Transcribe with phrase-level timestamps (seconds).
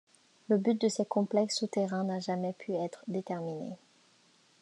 [0.49, 3.77] Le but de ces complexes souterrains n'a jamais pu être déterminé.